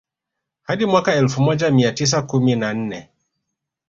Hadi 0.61 0.85
mwaka 0.85 1.15
elfu 1.15 1.41
moja 1.41 1.71
mia 1.71 1.91
tisa 1.91 2.21
kumi 2.21 2.55
na 2.55 2.73
nne 2.73 3.09